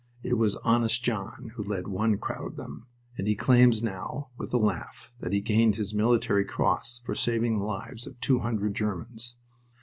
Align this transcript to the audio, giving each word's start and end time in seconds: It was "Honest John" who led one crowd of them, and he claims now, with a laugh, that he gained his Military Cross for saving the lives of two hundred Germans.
It 0.23 0.33
was 0.35 0.55
"Honest 0.63 1.03
John" 1.03 1.51
who 1.53 1.63
led 1.63 1.87
one 1.87 2.17
crowd 2.17 2.47
of 2.47 2.55
them, 2.55 2.87
and 3.19 3.27
he 3.27 3.35
claims 3.35 3.83
now, 3.83 4.29
with 4.35 4.51
a 4.51 4.57
laugh, 4.57 5.11
that 5.19 5.31
he 5.31 5.41
gained 5.41 5.75
his 5.75 5.93
Military 5.93 6.43
Cross 6.43 7.01
for 7.05 7.13
saving 7.13 7.59
the 7.59 7.65
lives 7.65 8.07
of 8.07 8.19
two 8.19 8.39
hundred 8.39 8.73
Germans. 8.73 9.35